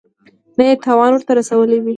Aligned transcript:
نه 0.57 0.63
یې 0.69 0.75
تاوان 0.85 1.11
ورته 1.13 1.31
رسولی 1.39 1.79
وي. 1.81 1.89